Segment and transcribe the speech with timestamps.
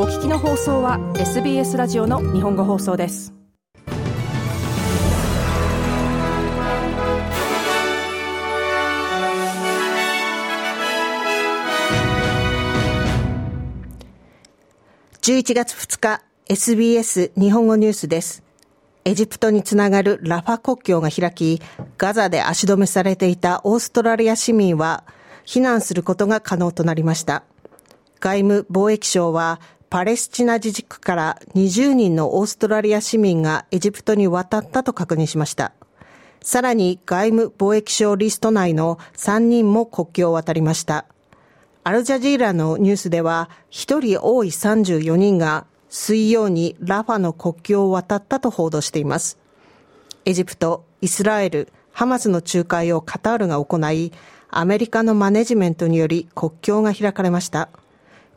[0.00, 3.34] お聞きの放送は SBS ラジオの日本語放送です。
[15.20, 18.44] 11月2日 SBS 日本語ニュースです。
[19.04, 21.60] エジプトにつながるラファ国境が開き
[21.96, 25.02] ガザで足止めされていたオーストラリア市民は
[25.44, 27.42] 避難することが可能となりました。
[28.20, 35.72] 外務貿易省はパレスチナ自治区から20人のオーストラリア市民がエジプトに渡ったと確認しました。
[36.42, 41.06] さらに外務貿易省リスト内の3人も国境を渡りました。
[41.84, 49.38] アルジャジーラのニュースでは、1人多い34人が水曜にラファの国境を渡ったと報道しています。
[50.26, 54.12] エジプト、イスラエル、ハマスの仲介をカタールが行い、
[54.50, 57.70] アメリカのマネジメントにより国境が開かれました。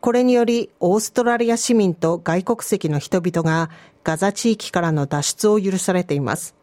[0.00, 3.68] これにより、オーストラリア市民と外国籍の人々が
[4.04, 6.54] ガザ地域からの脱出を許されています。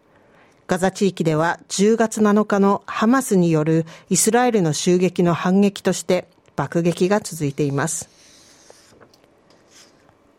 [0.67, 8.09] ガザ地域では10月7日のハマスによるイスラエルの襲撃の反撃として爆撃が続いています。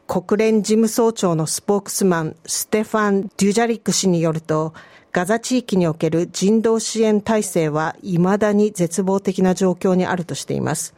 [0.08, 4.72] 国連事務総長のスポークスマン、ステファン・デュジャリック氏によると、
[5.12, 10.95] ガザ地域における人道支援体制は未だに絶望的な状況にあるとしています。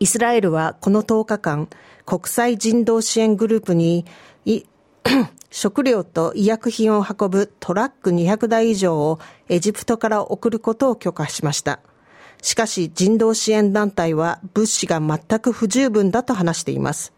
[0.00, 1.68] イスラエルはこの10日間、
[2.06, 4.04] 国際人道支援グループに、
[5.50, 11.80] 食料と医薬品を運ぶトラック200台以上をエジプトから送ることを許可しました。
[12.42, 17.12] しかし人道支援団体は物資が全く不十分だと話しています。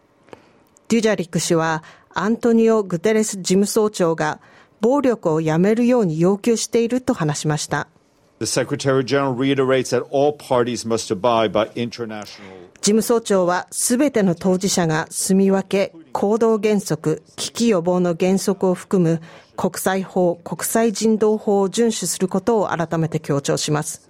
[0.87, 4.39] デュジャリック氏はアントニオ・グテレス事務総長が
[4.79, 7.87] 暴力をやめるように要求していると話しました。
[12.81, 19.21] 事務総長はすべての当事者が住み分け、行動原則、危機予防の原則を含む
[19.55, 24.09] 国際法、国際人道法を遵守することを改めて強調します。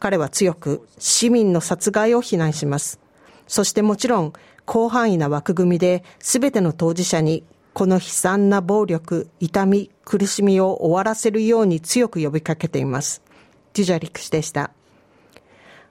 [0.00, 2.98] 彼は強く市民の殺害を非難します。
[3.46, 4.32] そしてもちろん
[4.68, 13.22] 広範囲な枠組みで全ての当事者にこの悲惨な暴力、痛み、苦しみを終わらせるように強く呼びかけています。
[13.74, 14.70] デュジャリク氏でした。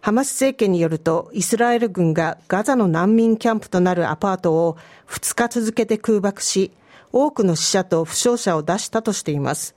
[0.01, 6.71] ハマス政権によると、イスラエル軍がガザの難民キャンプとなるアパートを2日続けて空爆し、
[7.11, 9.75] 多くの死者と負傷者を出したとしています。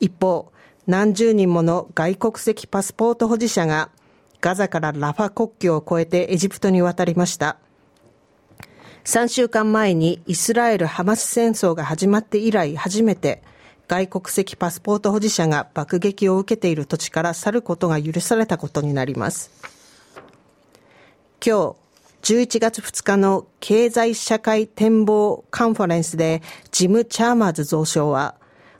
[0.00, 0.52] 一方、
[0.86, 3.90] 何十人もの外国籍パスポート保持者が
[4.40, 7.58] ガザからラファ国境を越えてエジプトに渡りました。
[9.04, 13.42] 3週間前にイスラエル・ハマス戦争が始まって以来初めて
[13.88, 19.50] 外国籍パスポート保持者が爆撃を受けている土地から去ることが許されたことになります。
[21.44, 21.74] 今
[22.22, 28.34] 日、11月2日の経済社会展望カンファレンスでジム・チャーマーズ増相は、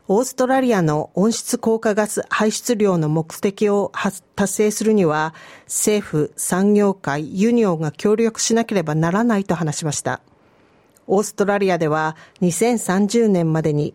[0.09, 3.93] オーストラリアの温室効果ガス排出量の目的を
[4.37, 10.21] 達成するには、政府、産業界、ユニオンが協力しなければならないと話しました。
[11.07, 13.95] オーストラリアでは2030年までに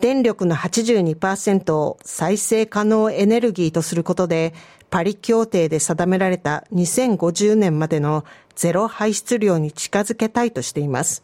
[0.00, 4.54] 電力の82%を再生可能エネルギーとすることで、
[4.90, 11.22] パリ協定で定められた2050年までのゼロ排出量に近づけたいとしています。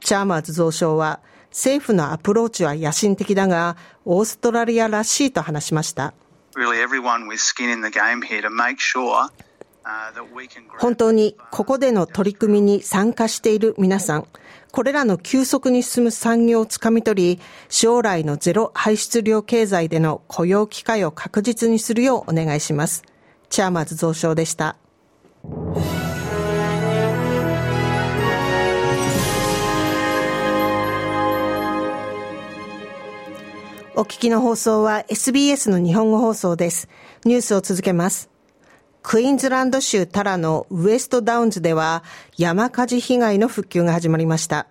[0.00, 6.14] チャーマーズ蔵相は、政府のアプローチは野心的だが、オーストラリアらしいと話しました。
[10.78, 14.26] 本当にここでの取り組みに参加している皆さん、
[14.74, 23.04] これらの急速に進む産業をつかみ取り、将来のゼロ排出量経済での雇用機会を確実にするようお願いします。
[23.50, 24.74] チャーマーズ増相でした。
[33.94, 36.88] お聞きの放送は SBS の日本語放送です。
[37.24, 38.28] ニュースを続けます。
[39.04, 42.02] クイーンズランド州タラのウエストダウンズでは
[42.38, 44.66] 山火事被害の復旧が始まりました。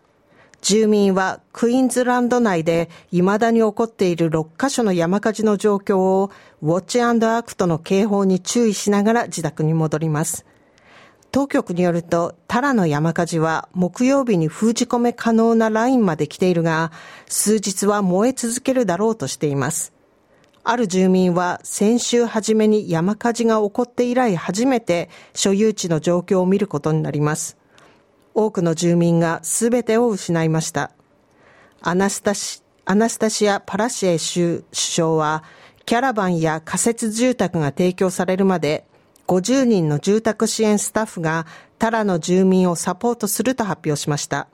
[0.64, 6.32] 住民はクイーンズランド内で未だに起こっている6カ所の山火事の状況を
[6.62, 10.46] ウォッチアクトの警報に注意しながら自宅に戻ります。
[11.32, 16.94] 当局によると、タラの山火事は木曜日に封じ込め可能なラインまで来ているが、
[17.28, 19.92] 数日は燃え続けるだろうとしています。
[20.64, 27.58] ある住民は先週初めに山火事が起こって以来初めて所有地の状況を見ることになります。
[28.34, 30.92] 多くの住民が全てを失いました。
[31.82, 35.44] アナスタシアナスタシア・パラシエ州首相は、
[35.86, 38.86] キャラバンや仮設住宅が提供されるまで、
[39.28, 41.46] 50人の住宅支援スタッフが
[41.80, 44.48] タラの住民をサポートすると発表しました。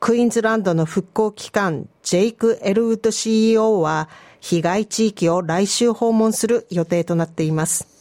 [0.00, 4.08] クイーンズランドの復興機関、ジェイク・エルウッド CEO は、
[4.40, 7.95] 被害地域を来週訪問する予定となっています。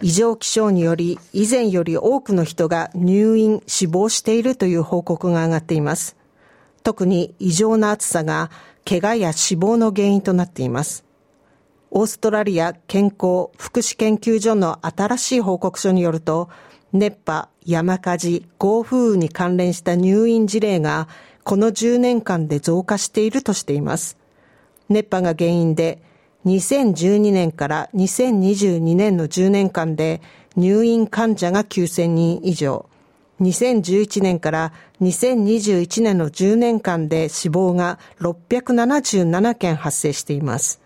[0.00, 6.16] 異常気象により、以前より多くの人が入院、死亡しているという報告が上がっています。
[6.84, 8.50] 特に異常な暑さが、
[8.88, 11.04] 怪我や死亡の原因となっています。
[11.90, 16.48] オーストラリア健康福祉研究所の新しい報告書によると、
[16.92, 21.08] 熱波、山火事、豪風雨に関連した入院事例が
[21.44, 24.16] この10年間で増加しているとしています。
[24.88, 26.00] 熱波が原因で
[26.46, 30.20] 2012年から2022年の10年間で
[30.56, 32.88] 入院患者が9000人以上、
[33.40, 40.80] 2011年から2021年の10年間で死亡が677件発生しています。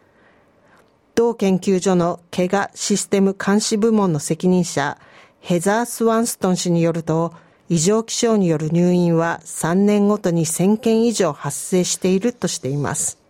[1.15, 4.99] 同研究所の怪我システム監視部門の責任者、
[5.41, 7.35] ヘザー・スワンストン氏によると、
[7.69, 13.22] 異常気象による入院は3年ごとに1000件以上発生しているとしています。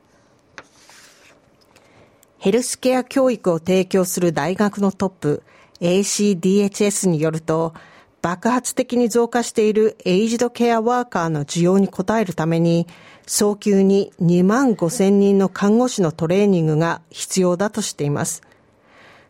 [2.43, 5.45] ヘルスケア教育を提供する大学のトップ
[5.81, 7.73] ACDHS によると、
[8.21, 12.89] 爆発的に増加しているエイジドケアワーカーの需要に応えるために、
[13.29, 18.43] 早急に2万5千人の看護師のトレーニングが必要だとしています。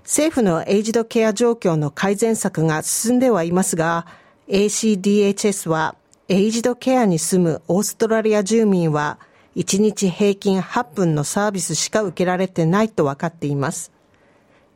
[0.05, 4.07] 政府のエイジドケア状況の改善策が進んではいますが、
[4.49, 5.97] ACDHS は
[6.31, 9.19] エイジドケアに住むオーストラリア住民は
[9.57, 13.93] 1日平均8分のサービスしか受けられてないと分かっています。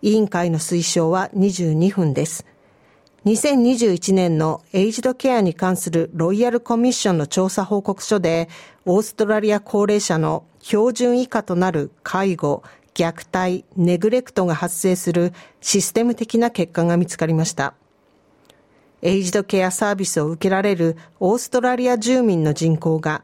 [0.02, 2.44] 委員会の推奨は22分です。
[3.24, 8.48] 2021年のエイジドケアに関するロイヤルコミッションの調査報告書で、
[8.84, 12.62] オーストラリア高齢者の標準以下となる介護、
[12.94, 17.74] 虐待、ネグレクトが発生するシステム的な結果が見つかりました。
[19.02, 23.22] エイジドケアサービスを受けられるオーストラリア住民の人口が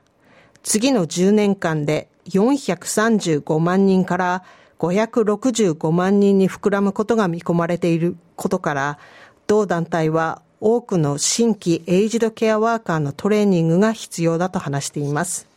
[0.62, 4.44] 次の10年間で435万人から
[4.78, 8.98] 565万人に膨らむことが見込まれていることから
[9.46, 15.48] 同団体は多くの新規エイジドケアワーカーのトレーニングが必要だと話しています。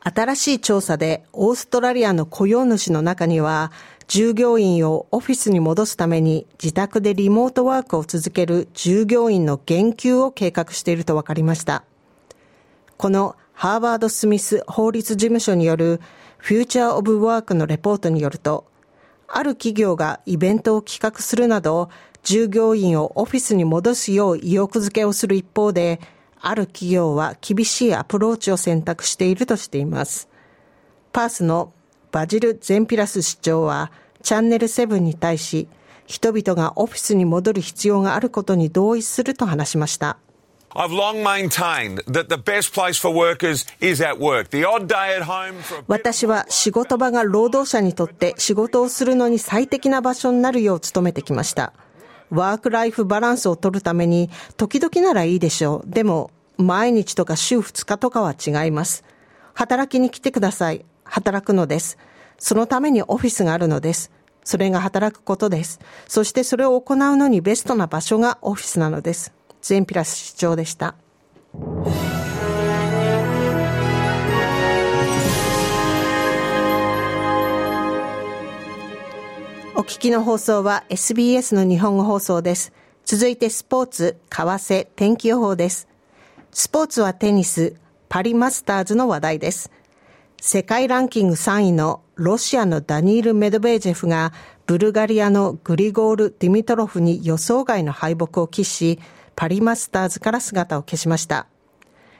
[0.00, 3.72] 新しい調査でオーストラリアの雇用主の中には
[4.06, 11.84] 従業員をオフィスに戻すために自宅でリモートワークを続ける従業員の減給を計画していると分かりました。
[12.98, 16.00] このハーバード・スミス法律事務所による
[16.36, 18.66] フューチャー・オブ・ワークのレポートによると、
[19.28, 21.90] ある企業がイベントを企画するなど、
[22.24, 26.00] 従業員をオフィスに戻すよう意欲付けをする一方で、
[26.40, 30.28] ある企業は厳しいアプローチを選択しているとしています。
[31.12, 31.72] パースの
[32.10, 33.92] バジル・ゼンピラス市長は、
[34.22, 35.68] チャンネル7に対し、
[36.06, 40.18] 人々がオフィスに戻る必要があることに同意すると話しました。
[40.74, 44.50] I've long maintained that the best place for workers is at work.
[44.50, 51.72] The odd day at home for 私は仕事場が労働者にとって仕事をするのに最適な場所になるよう努めてきました。
[52.30, 54.28] ワークライフバランスを取るために
[54.58, 55.90] 時々ならいいでしょう。
[55.90, 59.04] でも毎日とか週2日とかは違います。
[59.54, 60.84] 働きに来てください。
[61.04, 61.96] 働くのです。
[62.38, 64.10] そのためにオフィスがあるのです。
[64.44, 65.80] それが働くことです。
[66.06, 69.32] そしてそれを行うのにベストな場所がオフィスなのです。
[69.68, 70.94] ゼンピラス市長でした。
[79.76, 82.72] お聞きの放送は SBS の日本語放送です。
[83.04, 85.86] 続いてスポーツ、為替、天気予報です。
[86.50, 87.74] スポーツはテニス、
[88.08, 89.70] パリマスターズの話題です。
[90.40, 94.32] 世界ランキング3位のロシアのダニール・メドベージェフが
[94.64, 98.98] ブルガリアのグリゴール・ディミトロフに予想外の敗北を喫し、
[99.38, 101.46] パリマスターズから姿を消しました。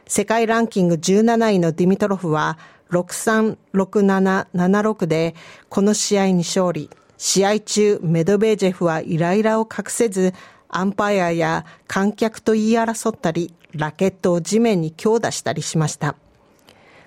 [0.06, 2.58] 世界ランキング17位のディミトロフは
[2.92, 5.34] 636776で
[5.68, 6.88] この試合に勝利。
[7.16, 10.32] 試合中、メドベージェフはイライラを隠せず、
[10.68, 16.14] アンパイアや観客と言い争ったり、ラケットを地面に強打したりしました。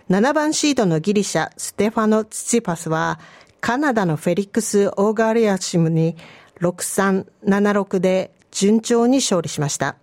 [0.09, 3.17] 7番シードのギリシャ、ステファノ・ツチパスは、
[3.61, 6.17] カナダのフェリックス・オーガリアシムに
[6.59, 9.95] 6376で順調に勝利しました。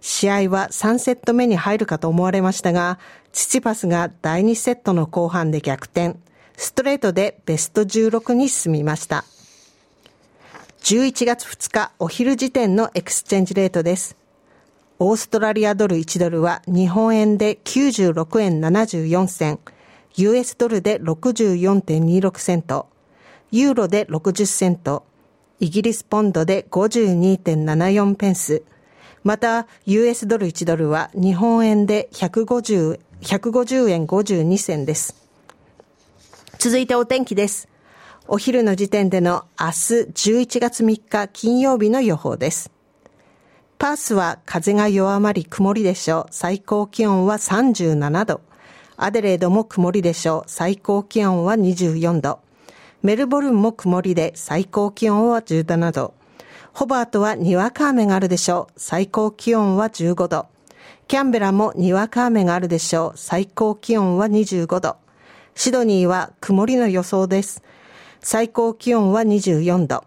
[0.00, 2.98] 試合は3セット目に入るかと思われましたが、
[3.32, 6.16] チチパスが第2セットの後半で逆転、
[6.56, 9.24] ストレートでベスト16に進みました。
[10.82, 14.16] 11月2日お昼時点の exchange rate です。
[15.00, 19.60] オーストラリアドル1ドルは日本円で96円74銭、
[20.16, 22.88] US ドルで64.26セント、
[23.52, 25.04] ユーロで60セント、
[25.60, 28.62] イギリスポンドで52.74ペンス、
[29.28, 35.16] また US ドル1ドルは日本円で150 150円52銭です。
[36.58, 37.68] 続いてお天気です。
[38.26, 39.72] お昼の時点での明日
[40.36, 42.72] 11月3日金曜日の予報です。
[43.76, 46.26] パースは風が弱まり曇りでしょう。
[46.30, 48.40] 最高気温は37度。
[48.96, 50.50] アデレードも曇りでしょう。
[50.50, 52.38] 最高気温は24度。
[53.02, 56.17] メルボルンも曇りで最高気温は17度。
[56.72, 58.72] ホバートはにわか雨があるでしょう。
[58.76, 60.46] 最高気温は15度。
[61.06, 63.18] キャンベラもにわか雨があるでしょう。
[63.18, 64.96] 最高気温は25度。
[65.54, 67.62] シドニーは曇りの予想です。
[68.20, 70.04] 最高気温は24度。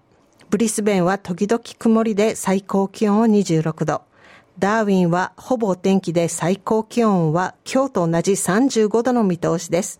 [0.49, 4.01] ブリスベンは時々曇りで最高気温は26度。
[4.59, 9.99] ダーウィンはほぼお天気で最高気温は今日と同じ35度の見通しです。